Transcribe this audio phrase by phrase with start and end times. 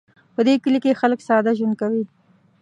[0.35, 2.03] په دې کلي کې خلک ساده ژوند کوي